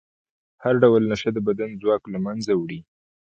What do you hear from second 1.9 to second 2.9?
له منځه وړي.